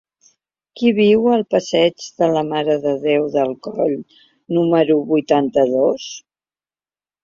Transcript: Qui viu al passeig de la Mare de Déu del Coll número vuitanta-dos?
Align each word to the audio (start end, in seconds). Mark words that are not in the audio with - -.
Qui 0.79 0.93
viu 0.99 1.27
al 1.33 1.45
passeig 1.55 2.07
de 2.23 2.31
la 2.37 2.43
Mare 2.49 2.79
de 2.87 2.95
Déu 3.05 3.29
del 3.39 3.55
Coll 3.71 3.97
número 4.59 5.01
vuitanta-dos? 5.15 6.13